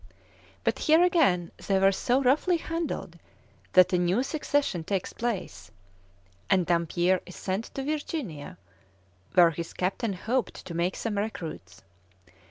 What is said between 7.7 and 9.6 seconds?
to Virginia, where